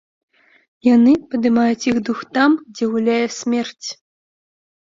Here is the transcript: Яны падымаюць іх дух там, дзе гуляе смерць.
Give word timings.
Яны 0.95 1.13
падымаюць 1.33 1.85
іх 1.91 2.01
дух 2.09 2.19
там, 2.39 2.51
дзе 2.73 2.85
гуляе 2.97 3.23
смерць. 3.39 3.87